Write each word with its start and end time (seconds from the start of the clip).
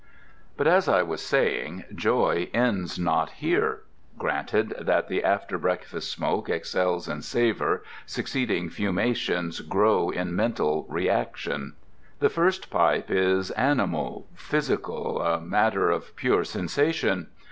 But, 0.57 0.65
as 0.65 0.89
I 0.89 1.03
was 1.03 1.21
saying, 1.21 1.83
joy 1.93 2.49
ends 2.55 2.97
not 2.97 3.33
here. 3.33 3.81
Granted 4.17 4.73
that 4.81 5.09
the 5.09 5.23
after 5.23 5.59
breakfast 5.59 6.09
smoke 6.11 6.49
excels 6.49 7.07
in 7.07 7.21
savour, 7.21 7.83
succeeding 8.07 8.71
fumations 8.71 9.61
grow 9.61 10.09
in 10.09 10.35
mental 10.35 10.87
reaction. 10.89 11.73
The 12.17 12.29
first 12.29 12.71
pipe 12.71 13.11
is 13.11 13.51
animal, 13.51 14.25
physical, 14.33 15.21
a 15.21 15.39
matter 15.39 15.91
of 15.91 16.15
pure 16.15 16.45
sensation. 16.45 17.27